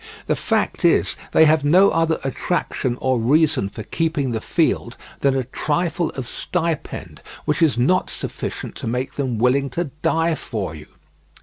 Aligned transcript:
The 0.25 0.35
fact 0.35 0.83
is, 0.83 1.15
they 1.31 1.45
have 1.45 1.63
no 1.63 1.91
other 1.91 2.19
attraction 2.23 2.97
or 2.99 3.19
reason 3.19 3.69
for 3.69 3.83
keeping 3.83 4.31
the 4.31 4.41
field 4.41 4.97
than 5.19 5.35
a 5.35 5.43
trifle 5.43 6.09
of 6.15 6.27
stipend, 6.27 7.21
which 7.45 7.61
is 7.61 7.77
not 7.77 8.09
sufficient 8.09 8.73
to 8.77 8.87
make 8.87 9.13
them 9.13 9.37
willing 9.37 9.69
to 9.77 9.91
die 10.01 10.33
for 10.33 10.73
you. 10.73 10.87